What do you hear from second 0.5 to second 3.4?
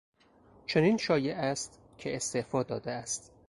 چنین شایع است که استعفا داده است.